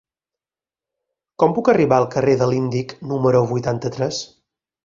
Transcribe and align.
Com 1.43 1.53
puc 1.59 1.69
arribar 1.73 1.99
al 2.03 2.09
carrer 2.17 2.35
de 2.41 2.49
l'Índic 2.53 2.97
número 3.15 3.47
vuitanta-tres? 3.55 4.25